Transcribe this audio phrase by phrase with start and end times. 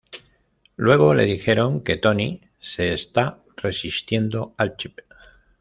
[0.77, 5.01] Luego le dijeron que Tony se está resistiendo al chip.